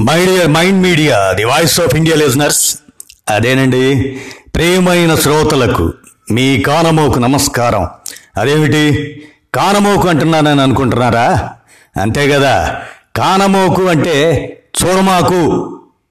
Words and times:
My 0.00 0.26
dear 0.26 0.48
mind 0.48 0.82
media 0.82 1.32
the 1.32 1.44
voice 1.44 1.80
of 1.80 1.94
India 1.94 2.16
listeners 2.16 2.78
అదేనండి 3.30 4.18
ప్రియమైన 4.54 5.14
శ్రోతలకు 5.14 5.92
మీ 6.30 6.62
కానమోకు 6.62 7.18
నమస్కారం. 7.18 7.88
అదేమిటి? 8.36 8.84
కానమోకు 9.54 10.08
అంటున్నానని 10.08 10.60
అనుకుంటున్నారా? 10.60 11.50
అంతే 12.00 12.28
కదా 12.28 12.76
కానమోకు 13.16 13.82
అంటే 13.82 14.16
చూడమాకు 14.84 15.40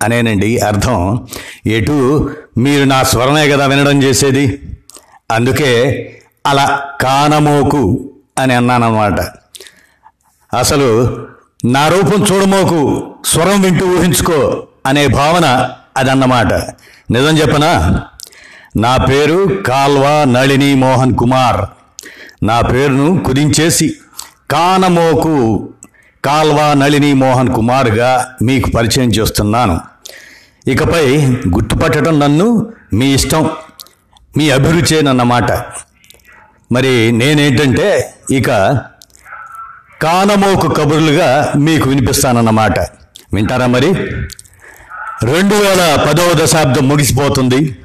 అనేనండి 0.01 0.57
అర్థం. 0.57 1.27
ఎటు 1.65 2.31
మీరు 2.57 2.83
నా 2.83 3.03
స్వరమే 3.03 3.47
కదా 3.49 3.65
వినడం 3.65 4.03
చేసేది? 4.03 4.59
అందుకే 5.31 5.71
అలా 6.45 6.81
కానమోకు 7.01 8.11
అని 8.39 8.53
అన్నానన్నమాట. 8.53 9.19
అసలు 10.55 11.17
నా 11.65 11.87
రూపం 11.87 12.25
చూడమోకు 12.25 13.13
స్వరం 13.27 13.61
వింటూ 13.61 13.85
ఊహించుకో 13.85 14.67
అనే 14.85 15.07
భావన 15.07 15.69
అదన్నమాట. 15.97 16.53
నిజం 17.11 17.37
చెప్పనా? 17.37 18.01
నా 18.77 18.97
పేరు 18.97 19.63
కాల్వా 19.67 20.23
నళిని 20.23 20.75
మోహన్ 20.75 21.15
కుమార్. 21.15 21.61
నా 22.45 22.61
పేరును 22.61 23.23
కుదించేసి 23.23 23.95
కానమోకు 24.51 25.69
కాల్వా 26.25 26.73
నళిని 26.73 27.13
మోహన్ 27.13 27.55
కుమార్గా 27.55 28.35
మీకు 28.41 28.69
పరిచయం 28.69 29.09
చేస్తున్నాను. 29.09 29.79
ఇకపై 30.67 31.25
గుర్తుపట్టడం 31.27 32.19
నన్ను 32.19 32.73
మీ 32.93 33.13
ఇష్టం 33.13 33.49
మీ 34.37 34.49
అభిరుచేనన్నమాట 34.49 35.51
మరి 36.71 37.11
నేనేంటంటే 37.11 38.13
ఇక 38.31 38.47
కానమోకు 40.01 40.67
కబుర్లుగా 40.67 41.53
మీకు 41.55 41.89
వినిపిస్తానన్నమాట. 41.89 42.79
వింటారా 43.33 43.65
మరి? 43.65 43.93
రెండు 45.23 45.55
వేల 45.55 46.05
పదవ 46.07 46.31
దశాబ్దం 46.33 46.87
ముగిసిపోతుంది. 46.87 47.75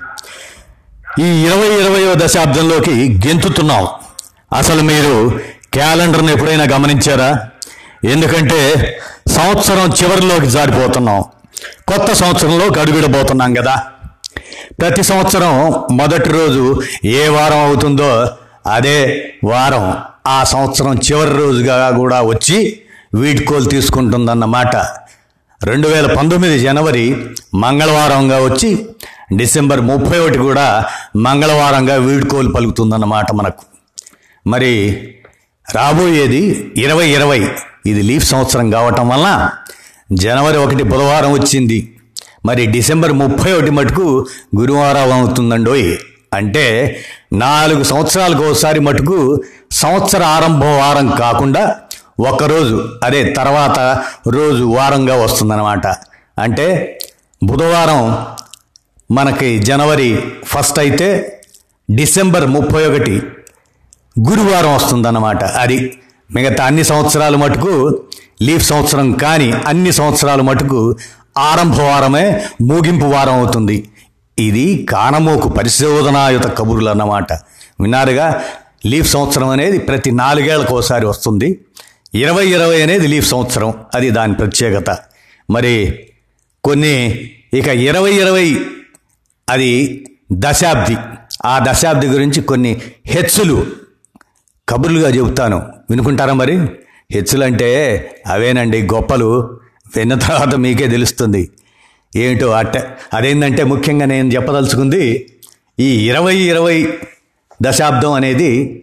ఈ 1.21 1.45
ఇరవై 1.45 1.67
ఇరవయో 1.67 2.15
దశాబ్దంలోకి 2.15 3.21
గెంతుతున్నాం. 3.27 3.87
అసలు 4.57 4.83
మీరు 4.83 5.41
క్యాలెండర్ని 5.73 6.33
ఎప్పుడైనా 6.33 6.65
గమనించారా? 6.65 7.39
ఎందుకంటే 8.05 8.75
సంవత్సరం 9.29 9.91
చివరిలోకి 10.03 10.47
జారిపోతున్నాం. 10.47 11.25
కొత్త 11.89 12.13
సంవత్సరంలో 12.13 12.67
గడుగుడబోతున్నాం 12.67 13.55
కదా. 13.55 13.83
ప్రతి 14.81 15.03
సంవత్సరం 15.03 15.85
మొదటి 15.91 16.29
రోజు 16.29 16.83
ఏ 17.05 17.29
వారం 17.29 17.59
అవుతుందో 17.59 18.29
అదే 18.73 19.29
వారం. 19.45 19.99
ఆ 20.27 20.45
సంవత్సరం 20.45 20.95
చివరి 20.95 21.31
రోజుగా 21.31 21.91
కూడా 21.91 22.23
వచ్చి 22.23 22.79
వీడ్కోలు 23.15 23.65
తీసుకుంటుందన్నమాట. 23.65 25.02
రెండు 25.65 25.89
వేల 25.89 26.15
పంతొమ్మిది 26.15 26.59
జనవరి 26.59 27.17
మంగళవారంగా 27.55 28.45
వచ్చి 28.45 28.87
డిసెంబర్ 29.37 29.81
ముప్పై 29.81 30.19
ఒకటి 30.19 30.39
కూడా 30.39 30.85
మంగళవారంగా 31.17 31.95
వీడ్కోలు 31.95 32.53
పలుకుతుందన్నమాట 32.53 33.33
మనకు. 33.33 33.63
మరి 34.47 34.73
రాబోయేది 35.75 36.73
ఇరవై 36.77 37.09
ఇరవై. 37.09 37.49
ఇది 37.87 38.03
లీఫ్ 38.03 38.29
సంవత్సరం 38.29 38.71
కావటం 38.71 39.09
వలన 39.09 39.51
జనవరి 40.13 40.59
ఒకటి 40.59 40.83
బుధవారం 40.83 41.33
వచ్చింది. 41.33 41.97
మరి 42.47 42.67
డిసెంబర్ 42.67 43.13
ముప్పై 43.13 43.53
ఒకటి 43.53 43.71
మటుకు 43.71 44.27
గురువారం 44.59 45.13
అవుతుందండోయ్. 45.13 45.97
అంటే 46.35 47.01
నాలుగు 47.33 47.83
సంవత్సరాలకు 47.83 48.43
ఒకసారి 48.43 48.81
మటుకు 48.81 49.43
సంవత్సర 49.73 50.23
ఆరంభ 50.23 50.65
వారం 50.65 51.09
కాకుండా 51.09 51.77
ఒక్కరోజు 52.21 52.89
అదే 53.03 53.33
తర్వాత 53.33 54.03
రోజు 54.29 54.65
వారంగా 54.65 55.15
వస్తుందన్నమాట. 55.15 55.87
అంటే 56.39 56.99
బుధవారం 57.45 58.27
మనకి 59.11 59.59
జనవరి 59.59 60.23
ఫస్ట్ 60.45 60.79
అయితే 60.79 61.39
డిసెంబర్ 61.91 62.47
ముప్పై 62.47 62.87
ఒకటి 62.87 63.23
గురువారం 64.31 64.75
వస్తుందన్నమాట 64.75 65.45
అది. 65.45 65.99
మిగతా 66.35 66.65
అన్ని 66.65 66.85
సంవత్సరాలు 66.85 67.37
మటుకు 67.37 68.05
లీఫ్ 68.43 68.69
సంవత్సరం 68.69 69.13
కానీ 69.13 69.53
అన్ని 69.53 69.93
సంవత్సరాలు 69.93 70.43
మటుకు 70.43 70.97
ఆరంభ 71.39 71.81
వారమే 71.81 72.45
ముగింపు 72.63 73.05
వారం 73.05 73.35
అవుతుంది. 73.35 73.91
ఇది 74.39 74.87
కానమోకు 74.91 75.49
పరిశోధనాయుత 75.49 76.47
కబుర్లు 76.47 76.91
అన్నమాట. 76.91 77.33
విన్నారుగా 77.81 78.43
లీఫ్ 78.87 79.13
సంవత్సరం 79.13 79.49
అనేది 79.49 79.79
ప్రతి 79.79 80.11
నాలుగేళ్ళకు 80.11 80.75
ఒకసారి 80.75 81.07
వస్తుంది. 81.07 81.59
ఇరవై 82.15 82.47
ఇరవై 82.47 82.83
అనేది 82.83 83.07
లీఫ్ 83.07 83.29
సంవత్సరం. 83.29 83.75
అది 83.95 84.11
దాని 84.11 84.35
ప్రత్యేకత. 84.35 84.99
మరి 85.51 85.99
కొన్ని 86.65 87.25
ఇక 87.55 87.69
ఇరవై 87.69 88.13
ఇరవై 88.13 88.61
అది 89.51 90.05
దశాబ్ది. 90.33 90.97
ఆ 91.47 91.65
దశాబ్ది 91.71 92.07
గురించి 92.07 92.43
కొన్ని 92.43 92.81
హెచ్చులు 93.07 93.67
కబుర్లుగా 94.69 95.09
చెబుతాను. 95.09 95.73
వినుకుంటారా 95.91 96.33
మరి? 96.33 96.57
హెచ్చులు 97.13 97.45
అంటే 97.45 97.71
అవేనండి 98.27 98.83
గొప్పలు. 98.83 99.61
విన్న 99.97 100.15
తర్వాత 100.15 100.55
మీకే 100.55 100.89
తెలుస్తుంది. 100.89 101.51
ఏమిటో 102.17 102.51
అట్ట 102.51 102.77
అదేంటంటే 103.13 103.63
ముఖ్యంగా 103.63 104.07
నేను 104.07 104.29
చెప్పదలుచుకుంది 104.29 105.27
ఈ 105.81 106.09
ఇరవై 106.09 106.37
ఇరవై 106.37 106.99
దశాబ్దం 107.63 108.13
అనేది 108.13 108.83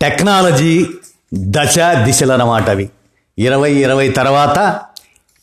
టెక్నాలజీ 0.00 0.86
దశ 1.34 1.78
దిశలు 2.04 2.32
అన్నమాట 2.32 2.70
అవి. 2.70 2.90
ఇరవై 3.38 3.72
ఇరవై 3.72 4.08
తర్వాత 4.08 4.80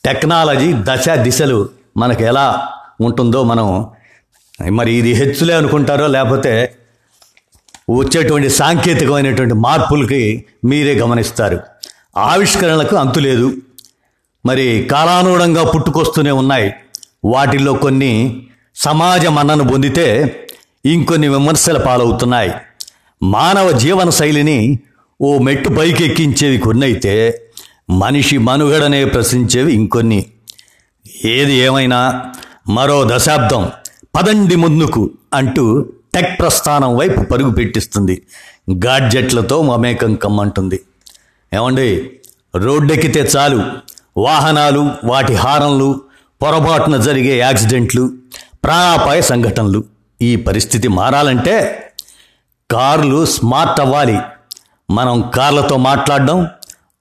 టెక్నాలజీ 0.04 0.72
దశ 0.76 1.08
దిశలు 1.08 1.68
మనకు 1.96 2.22
ఎలా 2.22 2.68
ఉంటుందో 3.00 3.44
మనం 3.44 3.90
మరి 4.72 4.92
ఇది 4.92 5.12
హెచ్చులే 5.12 5.54
అనుకుంటారో 5.54 6.06
లేకపోతే 6.06 6.74
వచ్చేటువంటి 7.90 8.50
సాంకేతికమైనటువంటి 8.50 9.54
మార్పులకి 9.54 10.44
మీరే 10.64 10.94
గమనిస్తారు. 10.94 11.60
ఆవిష్కరణలకు 12.16 12.96
అంతు 12.96 13.20
లేదు. 13.20 13.52
మరి 14.46 14.88
కాలానుగుణంగా 14.90 15.64
పుట్టుకొస్తూనే 15.64 16.30
ఉన్నాయి. 16.30 16.74
వాటిల్లో 17.24 17.72
కొన్ని 17.72 18.46
సమాజ 18.76 19.26
మన్నను 19.26 19.64
పొందితే 19.68 20.36
ఇంకొన్ని 20.84 21.28
విమర్శల 21.28 21.78
పాలవుతున్నాయి. 21.78 22.52
మానవ 23.22 23.70
జీవన 23.70 24.10
శైలిని 24.10 24.78
ఓ 25.22 25.38
మెట్టు 25.38 25.68
పైకెక్కించేవి 25.68 26.58
కొన్నైతే 26.58 27.42
మనిషి 27.90 28.38
మనుగడనే 28.38 29.04
ప్రశ్నించేవి 29.04 29.72
ఇంకొన్ని. 29.72 30.26
ఏది 31.24 31.54
ఏమైనా 31.54 32.32
మరో 32.68 33.04
దశాబ్దం 33.06 33.70
పదండి 34.16 34.56
ముందుకు 34.56 35.10
అంటూ 35.34 35.86
టెక్ 36.14 36.38
ప్రస్థానం 36.38 36.96
వైపు 36.96 37.20
పరుగు 37.20 37.50
పెట్టిస్తుంది. 37.50 38.22
గాడ్జెట్లతో 38.84 39.62
మమేకం 39.62 40.14
కమ్మంటుంది. 40.14 40.80
ఏమండి? 41.54 42.10
రోడ్డెక్కితే 42.56 43.20
చాలు. 43.36 43.62
వాహనాలు 44.16 44.90
వాటి 45.04 45.34
హారన్లు 45.34 46.00
పొరపాటున 46.42 46.96
జరిగే 46.96 47.38
యాక్సిడెంట్లు 47.38 48.10
ప్రాణాపాయ 48.64 49.20
సంఘటనలు. 49.20 49.84
ఈ 50.22 50.36
పరిస్థితి 50.36 50.88
మారాలంటే 50.88 51.86
కార్లు 52.70 53.26
స్మార్ట్ 53.26 53.80
అవ్వాలి. 53.80 54.18
మనం 54.90 55.30
కార్లతో 55.34 55.76
మాట్లాడడం 55.76 56.48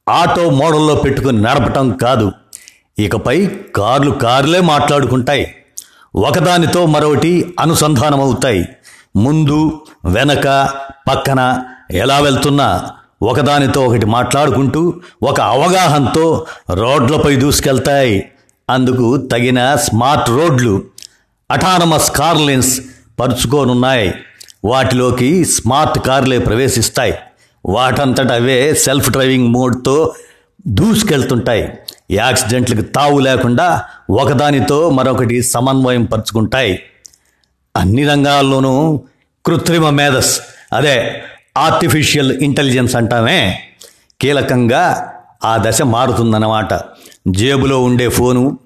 ఆటో 0.10 0.50
మోడల్లో 0.50 0.96
పెట్టుకుని 0.96 1.42
నడపటం 1.42 1.92
కాదు. 1.92 2.32
ఇకపై 3.00 3.46
కార్లు 3.46 4.12
కార్లే 4.12 4.62
మాట్లాడుకుంటాయి. 4.62 5.56
ఒకదానితో 6.16 6.86
మరొకటి 6.86 7.56
అనుసంధానమవుతాయి. 7.60 8.66
ముందు 9.16 9.86
వెనక 10.06 10.70
పక్కన 11.10 11.64
ఎలా 11.92 12.20
వెళ్తున్నా 12.20 12.90
ఒకదానితో 13.24 13.86
ఒకటి 13.86 14.06
మాట్లాడుకుంటూ 14.06 14.94
ఒక 15.24 15.42
అవగాహనతో 15.42 16.46
రోడ్లపై 16.74 17.36
దూసుకెళ్తాయి. 17.36 18.32
అందుకు 18.70 19.18
తగిన 19.18 19.76
స్మార్ట్ 19.76 20.30
రోడ్లు 20.30 20.84
అటానమస్ 21.52 22.12
కార్ 22.12 22.38
లెన్స్ 22.38 22.82
పరుచుకోనున్నాయి. 23.20 24.14
వాటిలోకి 24.66 25.46
స్మార్ట్ 25.46 26.00
కార్లే 26.00 26.40
ప్రవేశిస్తాయి. 26.40 27.14
వాటంతట 27.66 28.32
అవే 28.32 28.74
సెల్ఫ్ 28.74 29.12
డ్రైవింగ్ 29.12 29.48
మోడ్తో 29.48 30.14
దూసుకెళ్తుంటాయి. 30.68 31.74
యాక్సిడెంట్లకు 32.12 32.82
తావు 32.82 33.20
లేకుండా 33.20 33.84
ఒకదానితో 34.10 34.90
మరొకటి 34.90 35.44
సమన్వయం 35.44 36.06
పరుచుకుంటాయి. 36.06 36.84
అన్ని 37.76 38.06
రంగాల్లోనూ 38.06 39.04
కృత్రిమ 39.46 39.90
మేధస్ 39.90 40.40
అదే 40.74 41.24
ఆర్టిఫిషియల్ 41.58 42.32
ఇంటెలిజెన్స్ 42.32 42.96
అంటామే. 42.96 43.60
కీలకంగా 44.22 45.12
ఆ 45.46 45.64
దశ 45.66 45.82
మారుతుందన్నమాట. 45.82 46.74
జేబులో 47.28 47.84
ఉండే 47.84 48.10
ఫోను 48.10 48.60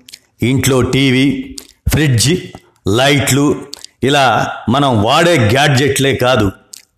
ఇంట్లో 0.44 0.82
టీవీ 0.82 1.58
ఫ్రిడ్జ్ 1.90 2.38
లైట్లు 2.88 3.56
ఇలా 4.04 4.52
మనం 4.70 5.04
వాడే 5.04 5.36
గ్యాడ్జెట్లే 5.36 6.16
కాదు. 6.16 6.52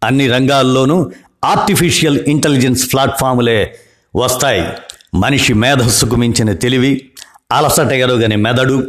అన్ని 0.03 0.27
రంగాల్లోనూ 0.27 1.11
ఆర్టిఫిషియల్ 1.43 2.19
ఇంటెలిజెన్స్ 2.27 2.93
ప్లాట్ఫాములే 2.93 3.75
వస్తాయి. 4.15 4.67
మనిషి 5.15 5.53
మేధస్సుకు 5.53 6.15
మించిన 6.15 6.53
తెలివి 6.53 7.09
అలసట 7.51 7.91
ఎరుగని 7.91 8.35
మెదడు. 8.35 8.87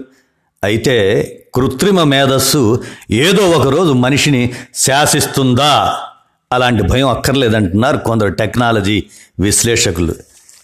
అయితే 0.64 0.96
కృత్రిమ 1.54 2.02
మేధస్సు 2.02 2.84
ఏదో 3.10 3.50
ఒకరోజు 3.50 3.92
మనిషిని 3.92 4.52
శాసిస్తుందా? 4.74 5.98
అలాంటి 6.52 6.82
భయం 6.82 7.08
అక్కర్లేదంటున్నారు 7.08 7.96
కొందరు 7.96 8.28
టెక్నాలజీ 8.28 9.02
విశ్లేషకులు. 9.40 10.14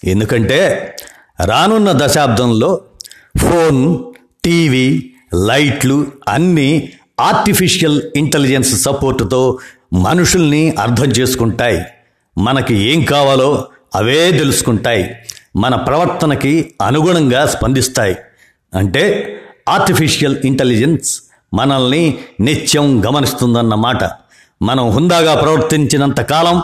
ఎందుకంటే 0.04 0.96
రానున్న 1.44 1.92
దశాబ్దంలో 1.96 2.80
ఫోన్ 3.38 3.98
టీవీ 4.44 5.12
లైట్లు 5.46 6.06
అన్నీ 6.28 6.92
ఆర్టిఫిషియల్ 7.20 8.02
ఇంటెలిజెన్స్ 8.16 8.82
సపోర్టుతో 8.82 9.58
మనుషుల్ని 9.92 10.70
అర్థం 10.70 11.04
చేసుకుంటాయి. 11.04 11.84
మనకి 12.38 12.74
ఏం 12.74 13.04
కావాలో 13.04 13.68
అవే 13.94 14.30
తెలుసుకుంటాయి. 14.30 15.14
మన 15.56 15.74
ప్రవర్తనకి 15.74 16.74
అనుగుణంగా 16.82 17.46
స్పందిస్తాయి. 17.46 18.16
అంటే 18.74 19.34
ఆర్టిఫిషియల్ 19.68 20.36
ఇంటెలిజెన్స్ 20.44 21.22
మనల్ని 21.54 22.18
నిత్యం 22.40 23.04
గమనిస్తుందన్నమాట. 23.04 24.10
మనం 24.62 24.90
హుందాగా 24.90 25.34
ప్రవర్తించినంత 25.34 26.20
కాలం 26.20 26.62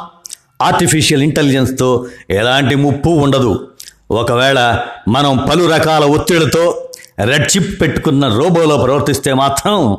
ఆర్టిఫిషియల్ 0.63 1.23
ఇంటెలిజెన్స్తో 1.23 2.07
ఎలాంటి 2.31 2.75
ముప్పు 2.75 3.09
ఉండదు. 3.09 3.69
ఒకవేళ 4.11 4.81
మనం 5.09 5.47
పలు 5.51 5.65
రకాల 5.65 6.05
ఒత్తిడితో 6.05 6.91
రెడ్ 7.25 7.57
చిప్ 7.57 7.81
పెట్టుకున్న 7.81 8.29
రోబోలో 8.29 8.79
ప్రవర్తిస్తే 8.79 9.35
మాత్రం 9.35 9.99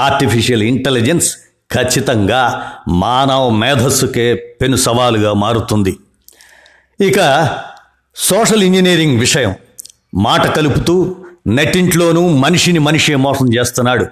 ఆర్టిఫిషియల్ 0.00 0.62
ఇంటెలిజెన్స్ 0.62 1.36
ఖచ్చితంగా 1.74 2.72
మానవ 2.88 3.48
మేధస్సుకే 3.48 4.34
పెను 4.34 4.76
సవాలుగా 4.76 5.32
మారుతుంది. 5.32 5.96
ఇక 7.00 7.48
సోషల్ 8.16 8.62
ఇంజనీరింగ్ 8.62 9.20
విషయం. 9.20 9.54
మాట 10.14 10.56
కలుపుతూ 10.56 11.16
నెట్టింట్లోనూ 11.46 12.28
మనిషిని 12.28 12.78
మనిషి 12.78 13.14
మోసం 13.14 13.54
చేస్తున్నాడు. 13.54 14.06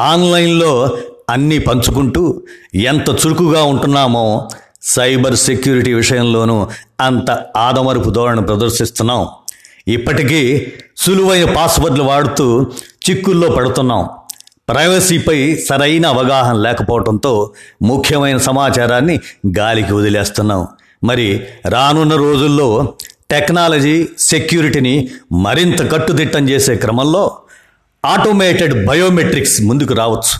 ఆన్లైన్లో 0.00 0.98
అన్నీ 1.30 1.58
పంచుకుంటూ 1.58 2.42
ఎంత 2.74 3.10
చురుకుగా 3.10 3.62
ఉంటున్నామో 3.62 4.48
సైబర్ 4.82 5.36
సెక్యూరిటీ 5.36 5.92
విషయంలోనూ 5.92 6.68
అంత 7.00 7.30
ఆదమరుపు 7.56 8.10
ధోరణి 8.10 8.42
ప్రదర్శిస్తున్నాం. 8.42 9.28
ఇప్పటికీ 9.88 10.72
సులువైన 10.96 11.54
పాస్వర్డ్లు 11.54 12.04
వాడుతూ 12.04 12.70
చిక్కుల్లో 13.10 13.48
పడుతున్నాం. 13.48 14.08
ప్రైవసీపై 14.68 15.54
సరైన 15.54 16.06
అవగాహన 16.06 16.56
లేకపోవడంతో 16.56 17.52
ముఖ్యమైన 17.82 18.36
సమాచారాన్ని 18.36 19.20
గాలికి 19.58 19.92
వదిలేస్తున్నాం. 19.92 20.66
మరి 21.04 21.46
రానున్న 21.68 22.14
రోజుల్లో 22.14 22.94
టెక్నాలజీ 23.30 24.08
సెక్యూరిటీని 24.18 25.08
మరింత 25.32 25.92
కట్టుదిట్టం 25.92 26.48
చేసే 26.48 26.74
క్రమంలో 26.76 27.38
ఆటోమేటెడ్ 28.04 28.86
బయోమెట్రిక్స్ 28.86 29.62
ముందుకు 29.62 29.94
రావచ్చు. 29.94 30.34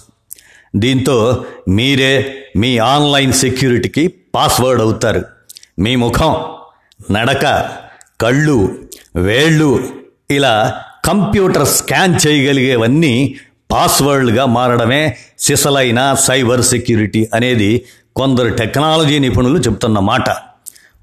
దీంతో 0.76 1.44
మీరే 1.68 2.12
మీ 2.56 2.78
ఆన్లైన్ 2.78 3.32
సెక్యూరిటీకి 3.32 4.14
పాస్వర్డ్ 4.34 4.82
అవుతారు. 4.82 5.22
మీ 5.78 5.96
ముఖం 5.96 6.34
నడక 7.10 7.70
కళ్ళు 8.20 8.78
వేళ్ళు 9.16 9.88
ఇలా 10.30 10.80
కంప్యూటర్ 11.04 11.66
స్కాన్ 11.68 12.14
చేయగలిగేవన్నీ 12.26 13.36
పాస్వర్డ్గా 13.74 14.44
మారడమే 14.46 15.16
సిసలైన 15.38 16.14
సైబర్ 16.20 16.62
సెక్యూరిటీ 16.62 17.28
అనేది 17.34 17.84
కొందరు 18.16 18.48
టెక్నాలజీ 18.48 19.18
నిపుణులు 19.18 19.58
చెప్తున్న 19.58 19.98
మాట. 19.98 20.36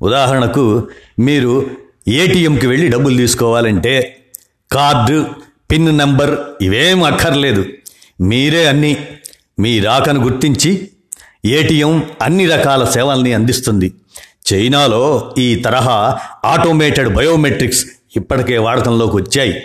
ఉదాహరణకు 0.02 0.88
మీరు 1.20 1.70
ఏటీఎంకి 2.08 2.68
వెళ్ళి 2.68 2.88
డబ్బులు 2.88 3.18
తీసుకోవాలంటే 3.18 4.18
కార్డు 4.72 5.26
పిన్ 5.72 5.98
నెంబర్ 5.98 6.40
ఇవేం 6.62 7.04
అక్కర్లేదు. 7.04 7.66
మీరే 8.22 8.68
అన్నీ 8.68 8.98
మీ 9.60 9.80
రాకను 9.80 10.24
గుర్తించి 10.24 10.90
ఏటీఎం 11.46 12.04
అన్ని 12.22 12.46
రకాల 12.46 12.84
సేవల్ని 12.84 13.34
అందిస్తుంది. 13.34 13.94
చైనాలో 14.54 15.32
ఈ 15.38 15.56
తరహా 15.56 16.20
ఆటోమేటెడ్ 16.46 17.10
బయోమెట్రిక్స్ 17.10 17.86
ఇప్పటికే 18.16 18.58
వాడకంలోకి 18.58 19.16
వచ్చాయి. 19.16 19.64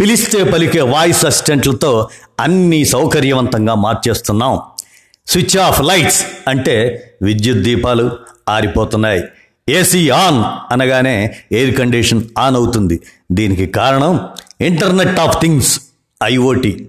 పిలిస్తే 0.00 0.44
పలికే 0.44 0.80
వాయిస్ 0.80 1.24
అసిస్టెంట్లతో 1.24 2.08
అన్ని 2.40 2.84
సౌకర్యవంతంగా 2.84 3.74
మార్చేస్తున్నాం. 3.74 4.60
స్విచ్ 5.26 5.58
ఆఫ్ 5.58 5.80
లైట్స్ 5.80 6.26
అంటే 6.48 6.74
విద్యుత్ 7.22 7.58
దీపాలు 7.58 8.10
ఆరిపోతున్నాయి. 8.48 9.22
ఏసీ 9.68 10.08
ఆన్ 10.08 10.38
అనగానే 10.72 11.34
ఎయిర్ 11.52 11.76
కండిషన్ 11.76 12.22
ఆన్ 12.38 12.56
అవుతుంది. 12.56 13.00
దీనికి 13.32 13.66
కారణం 13.66 14.20
ఇంటర్నెట్ 14.60 15.18
ఆఫ్ 15.18 15.40
థింగ్స్ 15.40 15.80
ఐఓటి. 16.22 16.88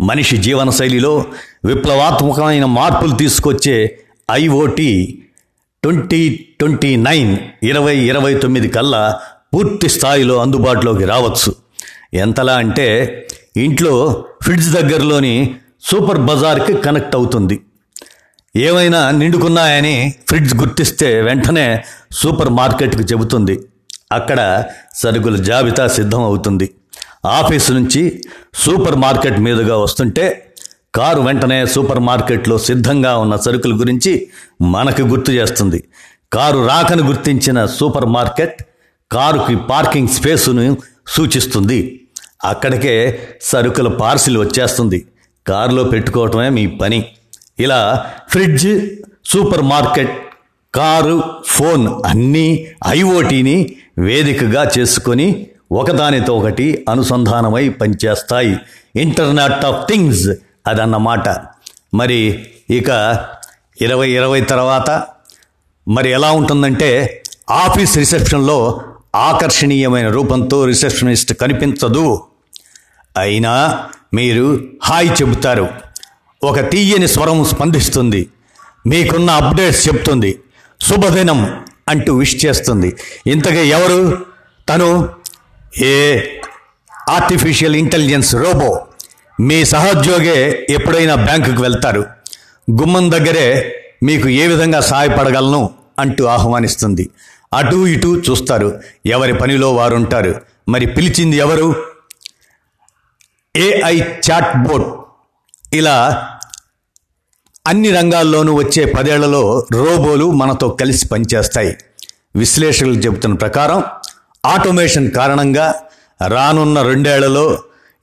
మనిషి 0.00 0.36
జీవనశైలిలో 0.36 1.24
విప్లవాత్మకమైన 1.64 2.64
మార్పులు 2.64 3.14
తీసుకొచ్చే 3.14 3.98
ఐఓటి 4.30 5.22
ట్వంటీ 5.82 6.46
ట్వంటీ 6.58 6.96
నైన్ 6.96 7.36
ఇరవై 7.62 7.96
ఇరవై 7.96 8.34
తొమ్మిది 8.34 8.68
కల్లా 8.68 9.20
పూర్తి 9.54 9.88
స్థాయిలో 9.88 10.40
అందుబాటులోకి 10.40 11.04
రావచ్చు. 11.04 11.67
ఎంతలా 12.14 12.56
అంటే 12.56 13.20
ఇంట్లో 13.56 14.24
ఫ్రిడ్జ్ 14.42 14.70
దగ్గరలోని 14.70 15.54
సూపర్ 15.82 16.18
బజార్కి 16.18 16.74
కనెక్ట్ 16.74 17.16
అవుతుంది. 17.16 17.60
ఏమైనా 18.56 19.10
నిండుకున్నాయని 19.10 20.14
ఫ్రిడ్జ్ 20.28 20.54
గుర్తిస్తే 20.54 21.20
వెంటనే 21.20 21.84
సూపర్ 22.12 22.48
మార్కెట్కి 22.48 23.02
చెబుతుంది. 23.02 23.60
అక్కడ 24.12 24.64
సరుకుల 24.94 25.36
జాబితా 25.36 25.86
సిద్ధం 25.86 26.22
అవుతుంది. 26.22 26.70
ఆఫీసు 27.26 27.72
నుంచి 27.72 28.22
సూపర్ 28.54 28.96
మార్కెట్ 28.96 29.38
మీదుగా 29.38 29.76
వస్తుంటే 29.76 30.54
కారు 30.94 31.20
వెంటనే 31.20 31.66
సూపర్ 31.66 32.00
మార్కెట్లో 32.00 32.58
సిద్ధంగా 32.58 33.16
ఉన్న 33.16 33.36
సరుకుల 33.36 33.80
గురించి 33.80 34.28
మనకు 34.62 35.02
గుర్తు 35.02 35.30
చేస్తుంది. 35.30 35.84
కారు 36.32 36.66
రాకను 36.66 37.06
గుర్తించిన 37.06 37.66
సూపర్ 37.66 38.06
మార్కెట్ 38.06 38.62
కారుకి 39.12 39.56
పార్కింగ్ 39.56 40.08
స్పేసును 40.08 40.76
సూచిస్తుంది. 41.08 41.97
అక్కడికే 42.44 43.28
సరుకుల 43.42 43.88
పార్సిల్ 43.88 44.38
వచ్చేస్తుంది. 44.38 45.06
కారులో 45.46 45.84
పెట్టుకోవటమే 45.84 46.48
మీ 46.48 46.66
పని. 46.66 47.06
ఇలా 47.58 48.06
fridge 48.28 48.88
super 49.26 49.62
market 49.62 50.10
car 50.74 51.22
phone 51.46 51.88
అన్నీ 52.06 52.66
ఐఓటీని 52.86 53.76
వేదికగా 53.98 54.70
చేసుకొని 54.78 55.46
ఒకదానితో 55.72 56.36
ఒకటి 56.36 56.84
అనుసంధానమై 56.90 57.68
పనిచేస్తాయి. 57.68 58.56
ఇంటర్నెట్ 58.96 59.64
ఆఫ్ 59.64 59.88
థింగ్స్ 59.88 60.28
అదన్నమాట. 60.66 61.28
మరి 61.94 62.46
ఇక 62.70 62.88
ఇరవై 63.80 64.10
ఇరవై 64.10 64.40
తర్వాత 64.40 65.06
మరి 65.88 66.10
ఎలా 66.10 66.32
ఉంటుందంటే 66.32 67.22
ఆఫీస్ 67.50 67.98
రిసెప్షన్లో 67.98 68.82
ఆకర్షణీయమైన 69.18 70.08
రూపంతో 70.08 70.64
రిసెప్షనిస్ట్ 70.64 71.32
కనిపించదు. 71.32 72.22
అయినా 73.18 73.86
మీరు 74.14 74.60
హాయ్ 74.84 75.10
చెబుతారు. 75.10 75.68
ఒక 76.42 76.70
తీయని 76.70 77.08
స్వరం 77.08 77.44
స్పందిస్తుంది. 77.44 78.28
మీకున్న 78.86 79.30
అప్డేట్స్ 79.30 79.88
చెప్తుంది 79.88 80.40
శుభదినం 80.82 81.64
అంటూ 81.88 82.16
విష్ 82.16 82.46
చేస్తుంది. 82.46 82.96
ఇంతగా 83.26 83.60
ఎవరు? 83.60 84.26
తను? 84.68 85.08
ఏ? 85.78 86.20
Artificial 87.10 87.76
intelligence 87.76 88.34
robot. 88.34 88.86
మీ 89.40 89.64
సహోద్యోగే 89.64 90.66
ఎప్పుడైనా 90.70 91.14
బ్యాంకుకు 91.14 91.62
వెళ్తారు. 91.62 92.00
గుమ్మం 92.70 93.10
దగ్గరే 93.10 93.74
మీకు 94.02 94.28
ఏ 94.28 94.46
విధంగా 94.46 94.80
సహాయపడగలను 94.80 95.70
అంటూ 95.98 96.24
ఆహ్వానిస్తుంది. 96.24 97.10
అటూ 97.52 97.86
ఇటూ 97.86 98.16
చూస్తారు. 98.16 98.68
ఎవరి 99.06 99.32
పనిలో 99.32 99.68
వారు 99.74 99.94
ఉంటారు 99.94 100.32
మరి 100.68 100.86
పిలిచింది 100.86 101.36
ఎవరు? 101.36 101.68
ఏఐ 103.54 103.96
చాట్ 104.26 104.52
బోట్ 104.68 104.88
ఇలా 105.74 105.96
అన్ని 107.66 107.90
రంగాల్లోనూ 107.90 108.52
వచ్చే 108.58 108.84
పదేళ్ళలో 108.96 109.42
రోబోలు 109.72 110.30
మనతో 110.30 110.68
కలిసి 110.68 111.08
పనిచేస్తాయి. 111.08 111.76
విశ్లేషకులు 112.36 112.94
చెబుతున్న 112.94 113.34
ప్రకారం 113.36 113.82
ఆటోమేషన్ 114.46 115.10
కారణంగా 115.10 115.66
రానున్న 116.22 116.82
రెండేళ్ళలో 116.82 117.46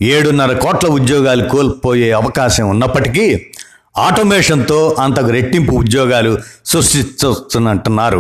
ఏడున్నర 0.02 0.54
కోట్ల 0.58 0.88
ఉద్యోగాలు 0.90 1.44
కోల్పోయే 1.50 2.12
అవకాశం 2.12 2.70
ఉన్నప్పటికీ 2.70 3.26
ఆటోమేషన్తో 3.98 4.96
అంతకు 5.00 5.30
రెట్టింపు 5.30 5.72
ఉద్యోగాలు 5.72 6.32
సృష్టిస్తున్నట్టున్నారు 6.66 8.20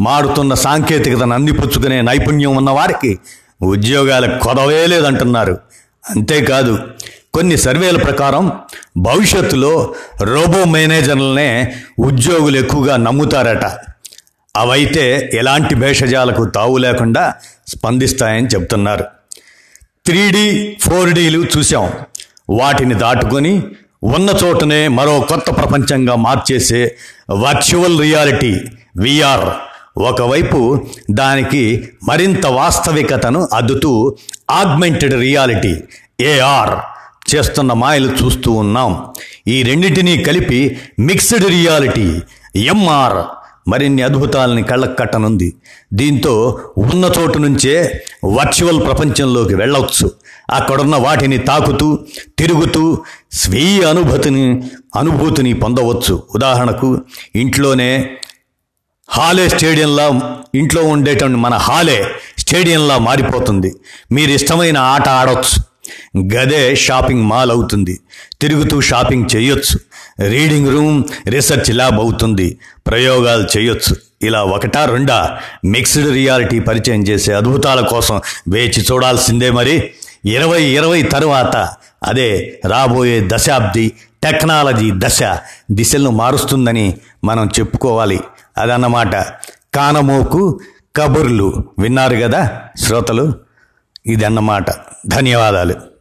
మారుతున్న 0.00 0.54
సాంకేతికతను 0.54 1.34
అందిపుచ్చుకునే 1.34 2.02
నైపుణ్యం 2.02 2.56
ఉన్నవారికి 2.56 3.18
ఉద్యోగాల 3.62 4.38
కొదవే 4.38 4.86
లేదంటున్నారు. 4.86 5.58
అంతేకాదు 6.10 6.78
కొన్ని 7.34 7.56
సర్వేల 7.56 7.96
ప్రకారం 7.96 8.52
భవిష్యత్తులో 8.96 9.94
రోబో 10.20 10.64
మేనేజర్లనే 10.64 11.74
ఉద్యోగులు 11.98 12.56
ఎక్కువగా 12.56 12.96
నమ్ముతారట. 12.96 13.64
అవైతే 14.56 15.30
ఎలాంటి 15.34 15.74
భేషజాలకు 15.74 16.44
తావు 16.44 16.76
లేకుండా 16.78 17.34
స్పందిస్తాయని 17.68 18.46
చెబుతున్నారు 18.46 19.04
త్రీ 20.06 20.30
డి 20.30 20.76
ఫోర్ 20.82 21.10
డీలు 21.10 21.46
చూసాం 21.56 21.92
వాటిని 22.50 22.94
దాటుకొని 22.94 23.62
ఉన్న 24.02 24.30
చోటనే 24.44 24.88
మరో 24.88 25.20
కొత్త 25.20 25.50
ప్రపంచంగా 25.50 26.14
మార్చేసే 26.14 26.96
వర్చువల్ 27.30 28.00
రియాలిటీ 28.00 28.60
విఆర్. 28.96 29.48
ఒకవైపు 29.98 30.86
దానికి 31.10 31.88
మరింత 32.08 32.46
వాస్తవికతను 32.46 33.48
అద్దుతూ 33.54 34.16
ఆగ్మెంటెడ్ 34.50 35.14
రియాలిటీ 35.14 35.74
ఏఆర్ 36.20 36.74
చేస్తున్న 37.34 37.72
మాయలు 37.72 38.12
చూస్తూ 38.24 38.52
ఉన్నాం. 38.52 39.06
ఈ 39.48 39.62
రెండింటినీ 39.62 40.18
కలిపి 40.18 40.76
మిక్స్డ్ 40.98 41.44
రియాలిటీ 41.44 42.20
ఎంఆర్ 42.56 43.18
మరిన్ని 43.70 44.02
అద్భుతాలని 44.02 44.62
కళ్ళకు 44.62 44.94
కట్టనుంది 44.94 45.54
దీంతో 45.92 46.60
ఉన్న 46.78 47.10
చోటు 47.18 47.38
నుంచే 47.38 48.02
వర్చువల్ 48.24 48.80
ప్రపంచంలోకి 48.80 49.54
వెళ్ళవచ్చు. 49.54 50.10
అక్కడున్న 50.50 50.96
వాటిని 50.96 51.38
తాకుతూ 51.38 51.98
తిరుగుతూ 52.38 52.98
స్వీయ 53.32 53.84
అనుభూతిని 53.84 54.62
అనుభూతిని 54.96 55.52
పొందవచ్చు. 55.52 56.22
ఉదాహరణకు 56.34 56.98
ఇంట్లోనే 57.34 58.16
హాలే 59.08 59.48
స్టేడియంలా 59.48 60.20
ఇంట్లో 60.54 60.82
ఉండేటువంటి 60.82 61.38
మన 61.38 61.54
హాలే 61.54 62.06
స్టేడియంలా 62.38 62.98
మారిపోతుంది. 62.98 63.74
మీరు 64.12 64.30
ఇష్టమైన 64.30 64.78
ఆట 64.78 65.08
ఆడవచ్చు 65.08 65.58
గదే 66.34 66.76
షాపింగ్ 66.76 67.22
మాల్ 67.22 67.50
అవుతుంది. 67.50 68.00
తిరుగుతూ 68.40 68.80
షాపింగ్ 68.80 69.36
చేయొచ్చు. 69.36 69.78
రీడింగ్ 70.28 70.68
రూమ్ 70.68 71.04
రీసెర్చ్ 71.26 71.74
ల్యాబ్ 71.74 71.94
అవుతుంది. 71.94 72.58
ప్రయోగాలు 72.86 73.58
చేయొచ్చు. 73.58 73.96
ఇలా 74.22 74.44
ఒకటా 74.44 74.84
రెండా 74.84 75.38
మిక్స్డ్ 75.64 76.12
రియాలిటీ 76.12 76.58
పరిచయం 76.58 77.02
చేసే 77.02 77.32
అద్భుతాల 77.32 77.80
కోసం 77.80 78.20
వేచి 78.48 78.86
చూడాల్సిందే 78.92 79.50
మరి. 79.50 79.90
ఇరవై 80.24 80.62
ఇరవై 80.62 81.02
తరువాత 81.02 81.56
అదే 82.02 82.60
రాబోయే 82.66 83.22
దశాబ్ది 83.26 83.92
టెక్నాలజీ 84.22 84.92
దశ 84.94 85.22
దిశలను 85.70 86.10
మారుస్తుందని 86.10 86.94
మనం 87.24 87.50
చెప్పుకోవాలి. 87.58 88.20
అదన్నమాట. 88.58 89.16
కానమోకు 89.74 90.60
కబుర్లు. 90.96 91.64
విన్నారు 91.78 92.16
కదా 92.16 92.62
శ్రోతలు? 92.76 93.32
ఇదన్నమాట. 94.06 94.64
ధన్యవాదాలు. 95.06 95.95